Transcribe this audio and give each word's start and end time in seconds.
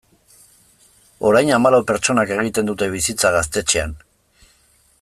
Orain 1.31 1.51
hamalau 1.57 1.81
pertsonak 1.91 2.33
egiten 2.37 2.71
dute 2.73 2.89
bizitza 2.95 3.33
gaztetxean. 3.37 3.95